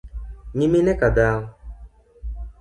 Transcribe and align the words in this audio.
Nyimine 0.57 0.91
ka 0.99 1.09
dhao? 1.15 1.41